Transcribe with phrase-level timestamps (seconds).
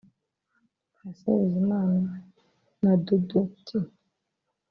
[0.95, 2.09] Patient Bizimana
[2.81, 3.67] na Dudu T